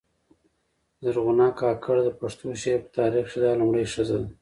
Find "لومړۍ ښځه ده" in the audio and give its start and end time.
3.59-4.29